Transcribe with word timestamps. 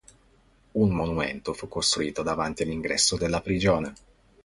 Un 0.71 0.89
monumento 0.93 1.53
fu 1.53 1.67
costruito 1.67 2.23
davanti 2.23 2.63
all'ingresso 2.63 3.17
della 3.17 3.39
prigione. 3.39 3.93